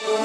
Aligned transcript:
Hello, 0.00 0.16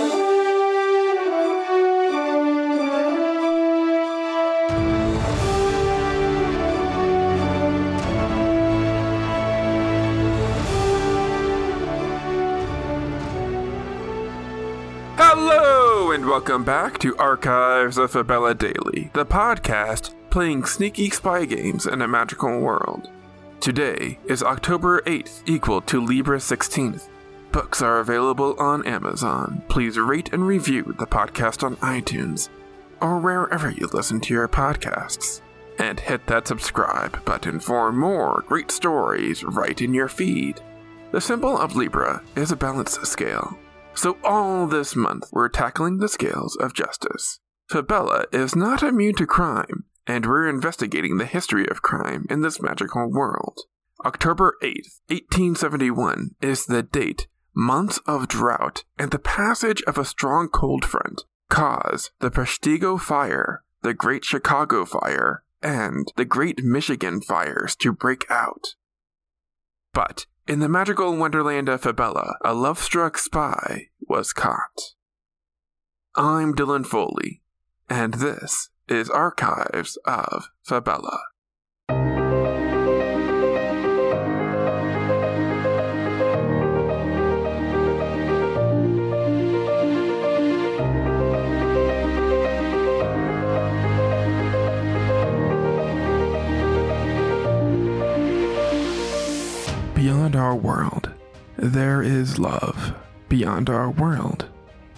and 16.11 16.23
welcome 16.27 16.63
back 16.63 16.99
to 16.99 17.17
Archives 17.17 17.97
of 17.97 18.11
Fabella 18.11 18.53
Daily, 18.53 19.09
the 19.13 19.25
podcast 19.25 20.13
playing 20.29 20.65
sneaky 20.65 21.09
spy 21.09 21.45
games 21.45 21.87
in 21.87 22.03
a 22.03 22.07
magical 22.07 22.59
world. 22.59 23.09
Today 23.59 24.19
is 24.25 24.43
October 24.43 25.01
8th, 25.01 25.41
equal 25.47 25.81
to 25.81 25.99
Libra 25.99 26.37
16th. 26.37 27.09
Books 27.53 27.83
are 27.83 27.99
available 27.99 28.55
on 28.57 28.83
Amazon. 28.87 29.61
Please 29.69 29.95
rate 29.99 30.33
and 30.33 30.47
review 30.47 30.95
the 30.97 31.05
podcast 31.05 31.61
on 31.61 31.75
iTunes 31.77 32.49
or 32.99 33.19
wherever 33.19 33.69
you 33.69 33.87
listen 33.93 34.19
to 34.21 34.33
your 34.33 34.47
podcasts. 34.47 35.41
And 35.77 35.99
hit 35.99 36.25
that 36.25 36.47
subscribe 36.47 37.23
button 37.25 37.59
for 37.59 37.91
more 37.91 38.43
great 38.47 38.71
stories 38.71 39.43
right 39.43 39.79
in 39.79 39.93
your 39.93 40.07
feed. 40.07 40.61
The 41.11 41.21
symbol 41.21 41.55
of 41.55 41.75
Libra 41.75 42.23
is 42.35 42.51
a 42.51 42.55
balance 42.55 42.93
scale. 43.03 43.55
So, 43.93 44.17
all 44.23 44.65
this 44.65 44.95
month, 44.95 45.29
we're 45.31 45.47
tackling 45.47 45.99
the 45.99 46.09
scales 46.09 46.55
of 46.55 46.73
justice. 46.73 47.39
Fabella 47.69 48.25
is 48.31 48.55
not 48.55 48.81
immune 48.81 49.13
to 49.17 49.27
crime, 49.27 49.83
and 50.07 50.25
we're 50.25 50.49
investigating 50.49 51.19
the 51.19 51.27
history 51.27 51.67
of 51.69 51.83
crime 51.83 52.25
in 52.31 52.41
this 52.41 52.59
magical 52.59 53.11
world. 53.11 53.59
October 54.03 54.57
8th, 54.63 55.01
1871 55.07 56.31
is 56.41 56.65
the 56.65 56.81
date 56.81 57.27
months 57.55 57.99
of 58.05 58.27
drought 58.27 58.83
and 58.97 59.11
the 59.11 59.19
passage 59.19 59.81
of 59.83 59.97
a 59.97 60.05
strong 60.05 60.49
cold 60.49 60.85
front 60.85 61.23
caused 61.49 62.11
the 62.19 62.31
Peshtigo 62.31 62.99
Fire, 62.99 63.63
the 63.81 63.93
Great 63.93 64.25
Chicago 64.25 64.85
Fire, 64.85 65.43
and 65.61 66.11
the 66.15 66.25
Great 66.25 66.63
Michigan 66.63 67.21
Fires 67.21 67.75
to 67.77 67.91
break 67.91 68.29
out. 68.29 68.75
But 69.93 70.25
in 70.47 70.59
the 70.59 70.69
magical 70.69 71.15
wonderland 71.15 71.69
of 71.69 71.81
Fabella, 71.81 72.37
a 72.43 72.53
love 72.53 72.79
struck 72.79 73.17
spy 73.17 73.89
was 74.01 74.33
caught. 74.33 74.95
I'm 76.15 76.53
Dylan 76.53 76.85
Foley, 76.85 77.41
and 77.89 78.15
this 78.15 78.69
is 78.87 79.09
Archives 79.09 79.97
of 80.05 80.49
Fabella. 80.61 81.19
There 101.63 102.01
is 102.03 102.37
love. 102.37 102.93
Beyond 103.29 103.69
our 103.69 103.89
world, 103.89 104.49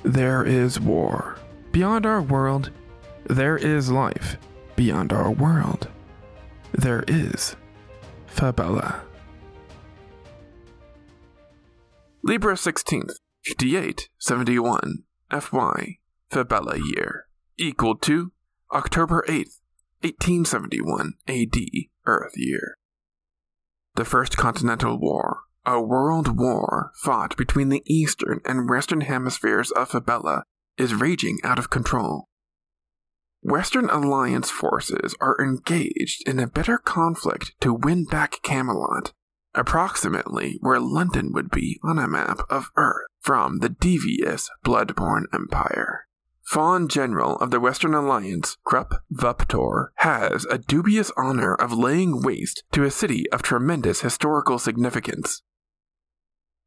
there 0.03 0.43
is 0.43 0.79
war. 0.79 1.37
Beyond 1.71 2.07
our 2.07 2.21
world, 2.21 2.71
there 3.29 3.55
is 3.55 3.91
life. 3.91 4.37
Beyond 4.75 5.13
our 5.13 5.29
world, 5.29 5.87
there 6.71 7.03
is 7.07 7.55
Fabella. 8.25 9.03
Libra 12.23 12.55
16th, 12.55 13.13
5871, 13.43 15.03
FY, 15.39 15.97
Fabella 16.31 16.77
year, 16.77 17.27
equal 17.57 17.95
to 17.97 18.31
October 18.73 19.23
8th, 19.27 19.59
1871 20.01 21.13
AD, 21.27 21.59
Earth 22.07 22.33
year. 22.35 22.75
The 23.93 24.05
First 24.05 24.35
Continental 24.35 24.99
War, 24.99 25.41
a 25.65 25.81
world 25.81 26.37
war 26.37 26.91
fought 26.95 27.35
between 27.37 27.69
the 27.69 27.83
eastern 27.85 28.39
and 28.45 28.69
western 28.69 29.01
hemispheres 29.01 29.71
of 29.71 29.89
Fabella, 29.89 30.43
is 30.77 30.93
raging 30.93 31.39
out 31.43 31.57
of 31.57 31.69
control. 31.69 32.27
Western 33.41 33.89
Alliance 33.89 34.49
forces 34.49 35.15
are 35.21 35.37
engaged 35.39 36.27
in 36.27 36.39
a 36.39 36.47
bitter 36.47 36.77
conflict 36.77 37.53
to 37.61 37.73
win 37.73 38.05
back 38.05 38.41
Camelot, 38.41 39.13
approximately 39.53 40.57
where 40.61 40.79
London 40.79 41.31
would 41.31 41.51
be 41.51 41.79
on 41.83 41.99
a 41.99 42.07
map 42.07 42.39
of 42.49 42.71
Earth 42.75 43.07
from 43.19 43.59
the 43.59 43.69
devious 43.69 44.49
Bloodborne 44.65 45.25
Empire. 45.33 46.07
Fawn 46.43 46.87
General 46.87 47.37
of 47.37 47.49
the 47.49 47.59
Western 47.59 47.95
Alliance, 47.95 48.57
Krupp 48.63 49.01
Vuptor, 49.11 49.87
has 49.95 50.45
a 50.45 50.59
dubious 50.59 51.11
honor 51.17 51.55
of 51.55 51.73
laying 51.73 52.21
waste 52.21 52.63
to 52.71 52.83
a 52.83 52.91
city 52.91 53.29
of 53.31 53.41
tremendous 53.41 54.01
historical 54.01 54.59
significance. 54.59 55.41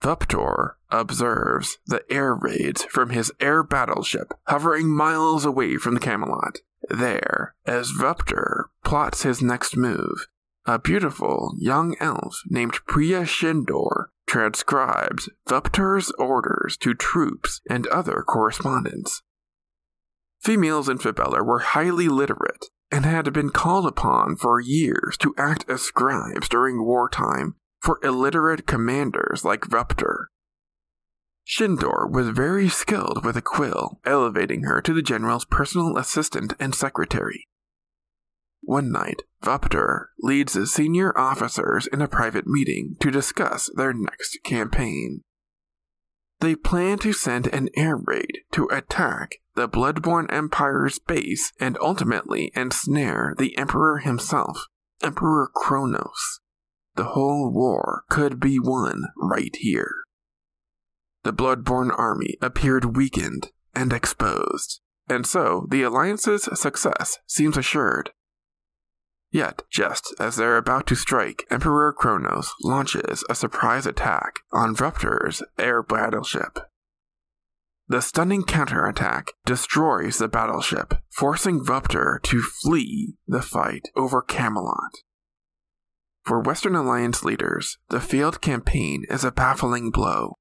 Vuptor 0.03 0.75
observes 0.91 1.79
the 1.87 2.05
air 2.11 2.35
raids 2.35 2.85
from 2.85 3.11
his 3.11 3.33
air 3.41 3.63
battleship 3.63 4.33
hovering 4.47 4.89
miles 4.89 5.45
away 5.45 5.77
from 5.77 5.95
the 5.95 6.01
Camelot. 6.01 6.59
There, 6.89 7.55
as 7.67 7.91
Vuptor 7.91 8.67
plots 8.85 9.23
his 9.23 9.43
next 9.43 9.77
move, 9.77 10.27
a 10.65 10.79
beautiful 10.79 11.55
young 11.59 11.97
elf 12.01 12.43
named 12.47 12.79
Priya 12.87 13.23
Shindor 13.23 14.07
transcribes 14.27 15.29
Vuptor's 15.49 16.11
orders 16.19 16.77
to 16.79 16.95
troops 16.95 17.61
and 17.69 17.87
other 17.89 18.23
correspondence. 18.27 19.23
Females 20.41 20.89
in 20.89 20.99
Fabella 20.99 21.43
were 21.43 21.59
highly 21.61 22.09
literate 22.09 22.67
and 22.91 23.05
had 23.05 23.33
been 23.33 23.51
called 23.51 23.87
upon 23.87 24.37
for 24.37 24.61
years 24.61 25.17
to 25.19 25.35
act 25.37 25.65
as 25.69 25.83
scribes 25.83 26.49
during 26.49 26.85
wartime 26.85 27.57
for 27.81 28.01
illiterate 28.03 28.67
commanders 28.67 29.45
like 29.45 29.63
Vuptor. 29.63 30.27
Shindor 31.47 32.11
was 32.11 32.29
very 32.29 32.69
skilled 32.69 33.25
with 33.25 33.37
a 33.37 33.43
quill, 33.43 34.01
elevating 34.05 34.65
her 34.65 34.83
to 34.83 34.93
the 34.93 35.03
general's 35.03 35.47
personal 35.47 35.97
assistant 35.97 36.53
and 36.61 36.75
secretary. 36.75 37.47
One 38.61 38.93
night, 38.93 39.23
Vuptor 39.43 40.09
leads 40.21 40.53
the 40.53 40.67
senior 40.67 41.17
officers 41.19 41.87
in 41.87 42.03
a 42.03 42.09
private 42.09 42.47
meeting 42.47 42.97
to 43.01 43.11
discuss 43.11 43.71
their 43.75 43.95
next 43.95 44.39
campaign. 44.45 45.23
They 46.41 46.55
plan 46.55 46.99
to 46.99 47.13
send 47.13 47.47
an 47.47 47.71
air 47.77 47.97
raid 47.97 48.41
to 48.53 48.69
attack 48.71 49.37
the 49.55 49.69
Bloodborne 49.69 50.31
Empire's 50.31 50.99
base 50.99 51.53
and 51.59 51.79
ultimately 51.81 52.53
ensnare 52.55 53.35
the 53.39 53.57
Emperor 53.57 53.99
himself, 53.99 54.67
Emperor 55.03 55.51
Kronos. 55.55 56.41
The 56.99 57.15
whole 57.15 57.53
war 57.53 58.03
could 58.11 58.41
be 58.41 58.59
won 58.59 59.05
right 59.17 59.55
here. 59.55 59.95
The 61.23 61.33
Bloodborne 61.33 61.97
army 61.97 62.35
appeared 62.43 62.97
weakened 62.97 63.53
and 63.73 63.93
exposed, 63.93 64.81
and 65.09 65.25
so 65.25 65.69
the 65.71 65.85
Alliance's 65.85 66.49
success 66.61 67.21
seems 67.25 67.57
assured. 67.57 68.11
Yet, 69.31 69.63
just 69.71 70.13
as 70.19 70.35
they're 70.35 70.57
about 70.57 70.89
to 70.89 70.97
strike, 70.97 71.45
Emperor 71.53 71.93
Kronos 71.93 72.53
launches 72.65 73.23
a 73.31 73.37
surprise 73.37 73.87
attack 73.87 74.41
on 74.53 74.75
Vuptor's 74.75 75.41
air 75.57 75.85
battleship. 75.85 76.59
The 77.87 78.03
stunning 78.03 78.43
counterattack 78.43 79.35
destroys 79.47 80.19
the 80.19 80.27
battleship, 80.27 80.95
forcing 81.13 81.65
Vuptor 81.65 82.21
to 82.25 82.43
flee 82.43 83.15
the 83.29 83.41
fight 83.41 83.89
over 83.95 84.21
Camelot. 84.21 85.05
For 86.29 86.41
Western 86.41 86.77
Alliance 86.77 87.25
leaders, 87.25 87.79
the 87.89 88.03
failed 88.03 88.43
campaign 88.43 89.07
is 89.09 89.25
a 89.25 89.33
baffling 89.33 89.91
blow. 89.91 90.35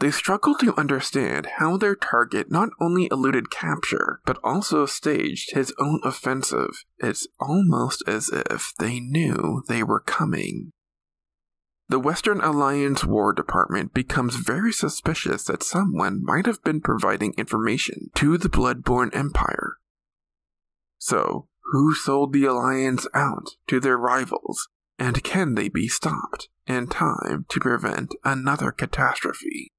They 0.00 0.10
struggle 0.10 0.56
to 0.56 0.76
understand 0.76 1.46
how 1.58 1.76
their 1.76 1.94
target 1.94 2.50
not 2.50 2.70
only 2.80 3.08
eluded 3.12 3.52
capture, 3.52 4.18
but 4.26 4.40
also 4.42 4.84
staged 4.84 5.54
his 5.54 5.72
own 5.78 6.00
offensive. 6.02 6.70
It's 6.98 7.28
almost 7.38 8.02
as 8.08 8.30
if 8.32 8.72
they 8.80 8.98
knew 8.98 9.62
they 9.68 9.84
were 9.84 10.00
coming. 10.00 10.72
The 11.88 12.00
Western 12.00 12.40
Alliance 12.40 13.04
War 13.04 13.32
Department 13.32 13.94
becomes 13.94 14.34
very 14.34 14.72
suspicious 14.72 15.44
that 15.44 15.62
someone 15.62 16.24
might 16.24 16.46
have 16.46 16.64
been 16.64 16.80
providing 16.80 17.32
information 17.38 18.10
to 18.16 18.36
the 18.36 18.48
Bloodborne 18.48 19.14
Empire. 19.14 19.76
So, 20.98 21.46
who 21.72 21.94
sold 21.94 22.32
the 22.32 22.44
Alliance 22.44 23.06
out 23.14 23.56
to 23.66 23.80
their 23.80 23.96
rivals, 23.96 24.68
and 24.98 25.24
can 25.24 25.54
they 25.54 25.68
be 25.68 25.88
stopped 25.88 26.48
in 26.66 26.86
time 26.86 27.46
to 27.48 27.60
prevent 27.60 28.14
another 28.24 28.70
catastrophe? 28.70 29.72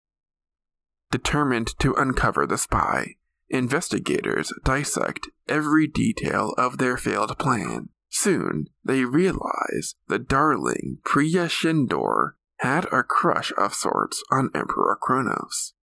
Determined 1.12 1.78
to 1.80 1.94
uncover 1.94 2.46
the 2.46 2.58
spy, 2.58 3.16
investigators 3.50 4.52
dissect 4.64 5.30
every 5.48 5.88
detail 5.88 6.54
of 6.58 6.78
their 6.78 6.98
failed 6.98 7.38
plan. 7.38 7.90
Soon, 8.10 8.68
they 8.84 9.06
realize 9.06 9.96
the 10.08 10.20
darling 10.20 11.00
Priya 11.04 11.48
Shindor 11.48 12.32
had 12.60 12.86
a 12.86 13.04
crush 13.04 13.52
of 13.58 13.74
sorts 13.74 14.24
on 14.32 14.50
Emperor 14.56 14.98
Kronos. 15.00 15.74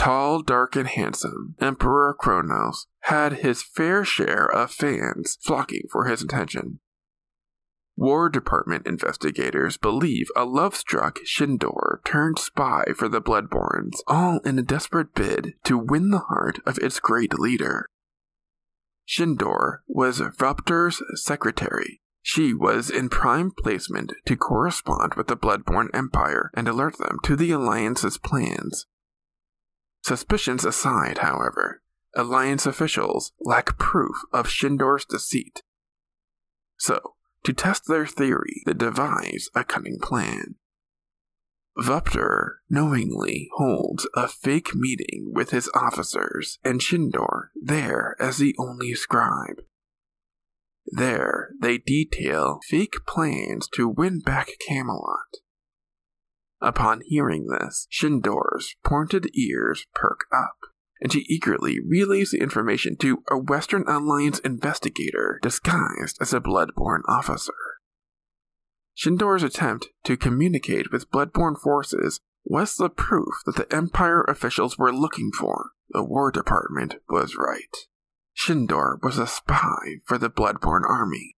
Tall, 0.00 0.40
dark, 0.40 0.76
and 0.76 0.88
handsome, 0.88 1.56
Emperor 1.60 2.14
Kronos 2.18 2.86
had 3.00 3.34
his 3.34 3.62
fair 3.62 4.02
share 4.02 4.46
of 4.46 4.70
fans 4.70 5.36
flocking 5.42 5.82
for 5.92 6.06
his 6.06 6.22
attention. 6.22 6.80
War 7.96 8.30
Department 8.30 8.86
investigators 8.86 9.76
believe 9.76 10.28
a 10.34 10.46
love 10.46 10.74
struck 10.74 11.18
Shindor 11.26 12.02
turned 12.02 12.38
spy 12.38 12.84
for 12.96 13.10
the 13.10 13.20
Bloodbornes, 13.20 13.98
all 14.06 14.38
in 14.38 14.58
a 14.58 14.62
desperate 14.62 15.14
bid 15.14 15.52
to 15.64 15.76
win 15.76 16.08
the 16.08 16.24
heart 16.30 16.60
of 16.64 16.78
its 16.78 16.98
great 16.98 17.38
leader. 17.38 17.84
Shindor 19.06 19.80
was 19.86 20.20
Vuptor's 20.20 21.02
secretary. 21.16 22.00
She 22.22 22.54
was 22.54 22.88
in 22.88 23.10
prime 23.10 23.50
placement 23.50 24.14
to 24.24 24.34
correspond 24.34 25.12
with 25.16 25.26
the 25.26 25.36
Bloodborne 25.36 25.90
Empire 25.92 26.50
and 26.54 26.68
alert 26.68 26.96
them 26.96 27.18
to 27.24 27.36
the 27.36 27.50
Alliance's 27.50 28.16
plans. 28.16 28.86
Suspicions 30.02 30.64
aside, 30.64 31.18
however, 31.18 31.82
Alliance 32.14 32.66
officials 32.66 33.32
lack 33.40 33.78
proof 33.78 34.16
of 34.32 34.48
Shindor's 34.48 35.04
deceit. 35.04 35.62
So, 36.76 37.14
to 37.44 37.52
test 37.52 37.86
their 37.86 38.06
theory, 38.06 38.62
they 38.66 38.72
devise 38.72 39.48
a 39.54 39.64
cunning 39.64 39.98
plan. 40.00 40.56
Vuptor 41.78 42.56
knowingly 42.68 43.48
holds 43.56 44.08
a 44.14 44.26
fake 44.26 44.74
meeting 44.74 45.30
with 45.32 45.50
his 45.50 45.70
officers 45.74 46.58
and 46.64 46.80
Shindor 46.80 47.50
there 47.54 48.16
as 48.18 48.38
the 48.38 48.54
only 48.58 48.94
scribe. 48.94 49.62
There, 50.86 51.50
they 51.60 51.78
detail 51.78 52.58
fake 52.68 52.96
plans 53.06 53.68
to 53.74 53.88
win 53.88 54.18
back 54.18 54.48
Camelot. 54.66 55.36
Upon 56.60 57.02
hearing 57.06 57.46
this, 57.46 57.86
Shindor's 57.90 58.76
pointed 58.84 59.30
ears 59.34 59.86
perk 59.94 60.26
up 60.32 60.56
and 61.00 61.12
she 61.12 61.20
eagerly 61.20 61.80
relays 61.80 62.30
the 62.30 62.40
information 62.40 62.96
to 62.98 63.22
a 63.30 63.38
Western 63.38 63.84
Alliance 63.88 64.38
investigator 64.40 65.38
disguised 65.42 66.18
as 66.20 66.34
a 66.34 66.40
Bloodborne 66.40 67.02
officer. 67.08 67.54
Shindor's 68.94 69.42
attempt 69.42 69.88
to 70.04 70.16
communicate 70.16 70.92
with 70.92 71.10
Bloodborne 71.10 71.58
forces 71.58 72.20
was 72.44 72.74
the 72.74 72.90
proof 72.90 73.34
that 73.46 73.56
the 73.56 73.74
Empire 73.74 74.22
officials 74.22 74.76
were 74.76 74.92
looking 74.92 75.30
for. 75.32 75.70
The 75.90 76.04
War 76.04 76.30
Department 76.30 76.96
was 77.08 77.36
right. 77.36 77.76
Shindor 78.36 79.02
was 79.02 79.18
a 79.18 79.26
spy 79.26 80.00
for 80.04 80.18
the 80.18 80.30
Bloodborne 80.30 80.88
army 80.88 81.36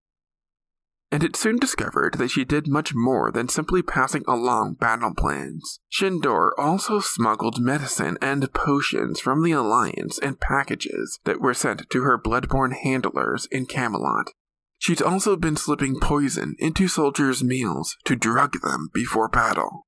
and 1.13 1.23
it 1.23 1.37
soon 1.37 1.59
discovered 1.59 2.15
that 2.15 2.31
she 2.31 2.43
did 2.43 2.67
much 2.67 2.95
more 2.95 3.31
than 3.31 3.47
simply 3.47 3.83
passing 3.83 4.25
along 4.27 4.73
battle 4.81 5.13
plans. 5.15 5.79
Shindor 5.93 6.53
also 6.57 7.01
smuggled 7.01 7.61
medicine 7.61 8.17
and 8.23 8.51
potions 8.55 9.21
from 9.21 9.43
the 9.43 9.53
Alliance 9.53 10.17
in 10.17 10.37
packages 10.37 11.21
that 11.25 11.39
were 11.39 11.53
sent 11.53 11.91
to 11.91 12.03
her 12.03 12.19
bloodborne 12.19 12.73
handlers 12.73 13.47
in 13.53 13.67
Camelot. 13.67 14.31
She'd 14.79 15.03
also 15.03 15.37
been 15.37 15.55
slipping 15.55 16.01
poison 16.01 16.57
into 16.59 16.89
soldiers' 16.89 17.45
meals 17.45 17.95
to 18.07 18.17
drug 18.17 18.63
them 18.63 18.89
before 18.95 19.29
battle. 19.29 19.87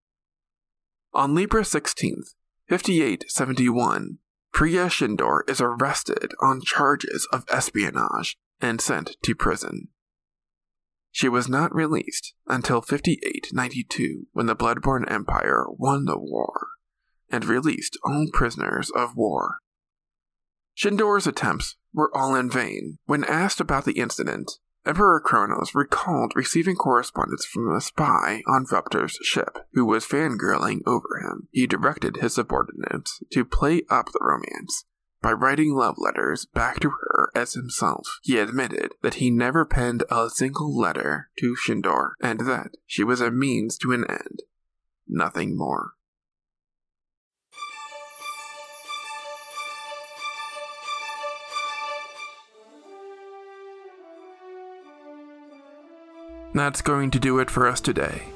On 1.14 1.34
Libra 1.34 1.62
16th, 1.62 2.34
5871, 2.68 4.18
Priya 4.52 4.86
Shindor 4.86 5.40
is 5.48 5.62
arrested 5.62 6.34
on 6.42 6.60
charges 6.60 7.26
of 7.32 7.46
espionage 7.48 8.36
and 8.60 8.78
sent 8.78 9.16
to 9.22 9.34
prison. 9.34 9.88
She 11.14 11.28
was 11.28 11.48
not 11.48 11.72
released 11.72 12.34
until 12.48 12.80
5892 12.80 14.26
when 14.32 14.46
the 14.46 14.56
Bloodborne 14.56 15.08
Empire 15.08 15.64
won 15.68 16.06
the 16.06 16.18
war 16.18 16.66
and 17.30 17.44
released 17.44 17.96
all 18.02 18.26
prisoners 18.32 18.90
of 18.90 19.14
war. 19.14 19.58
Shindor's 20.74 21.28
attempts 21.28 21.76
were 21.92 22.10
all 22.16 22.34
in 22.34 22.50
vain. 22.50 22.98
When 23.06 23.22
asked 23.22 23.60
about 23.60 23.84
the 23.84 23.92
incident, 24.00 24.58
Emperor 24.84 25.20
Kronos 25.20 25.72
recalled 25.72 26.32
receiving 26.34 26.74
correspondence 26.74 27.44
from 27.44 27.72
a 27.72 27.80
spy 27.80 28.42
on 28.48 28.66
Vuptor's 28.66 29.16
ship 29.22 29.58
who 29.74 29.84
was 29.84 30.04
fangirling 30.04 30.80
over 30.84 31.20
him. 31.22 31.46
He 31.52 31.68
directed 31.68 32.16
his 32.16 32.34
subordinates 32.34 33.22
to 33.30 33.44
play 33.44 33.82
up 33.88 34.06
the 34.06 34.18
romance 34.20 34.84
by 35.24 35.32
writing 35.32 35.74
love 35.74 35.94
letters 35.96 36.44
back 36.44 36.78
to 36.80 36.90
her 36.90 37.30
as 37.34 37.54
himself. 37.54 38.20
He 38.22 38.38
admitted 38.38 38.92
that 39.00 39.14
he 39.14 39.30
never 39.30 39.64
penned 39.64 40.04
a 40.10 40.28
single 40.28 40.78
letter 40.78 41.30
to 41.38 41.56
Shindor 41.66 42.10
and 42.20 42.40
that 42.40 42.72
she 42.86 43.02
was 43.02 43.22
a 43.22 43.30
means 43.30 43.78
to 43.78 43.92
an 43.92 44.04
end, 44.06 44.42
nothing 45.08 45.56
more. 45.56 45.92
That's 56.52 56.82
going 56.82 57.10
to 57.12 57.18
do 57.18 57.38
it 57.38 57.50
for 57.50 57.66
us 57.66 57.80
today. 57.80 58.33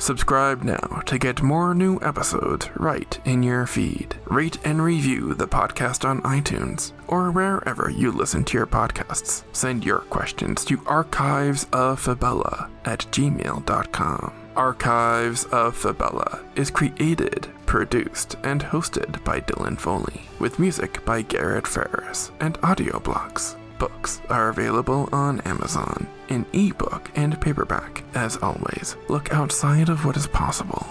Subscribe 0.00 0.62
now 0.62 1.02
to 1.04 1.18
get 1.18 1.42
more 1.42 1.74
new 1.74 2.00
episodes 2.00 2.70
right 2.76 3.20
in 3.26 3.42
your 3.42 3.66
feed. 3.66 4.16
Rate 4.24 4.56
and 4.64 4.82
review 4.82 5.34
the 5.34 5.46
podcast 5.46 6.08
on 6.08 6.22
iTunes 6.22 6.92
or 7.06 7.30
wherever 7.30 7.90
you 7.90 8.10
listen 8.10 8.42
to 8.44 8.56
your 8.56 8.66
podcasts. 8.66 9.44
Send 9.52 9.84
your 9.84 9.98
questions 9.98 10.64
to 10.64 10.78
archivesoffabella 10.78 12.70
at 12.86 13.00
gmail.com. 13.10 14.32
Archives 14.56 15.44
of 15.44 15.76
Fabella 15.76 16.40
is 16.56 16.70
created, 16.70 17.48
produced, 17.66 18.36
and 18.42 18.62
hosted 18.62 19.22
by 19.22 19.40
Dylan 19.42 19.78
Foley, 19.78 20.22
with 20.38 20.58
music 20.58 21.04
by 21.04 21.20
Garrett 21.20 21.66
Ferris 21.66 22.32
and 22.40 22.54
AudioBlocks. 22.62 23.56
Books 23.78 24.20
are 24.28 24.48
available 24.48 25.10
on 25.12 25.40
Amazon 25.42 26.06
in 26.28 26.44
ebook 26.52 26.99
and 27.20 27.40
paperback. 27.40 28.02
As 28.14 28.36
always, 28.38 28.96
look 29.08 29.32
outside 29.32 29.88
of 29.88 30.04
what 30.04 30.16
is 30.16 30.26
possible 30.26 30.86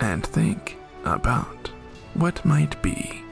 and 0.00 0.24
think 0.24 0.76
about 1.04 1.70
what 2.14 2.44
might 2.44 2.80
be. 2.82 3.23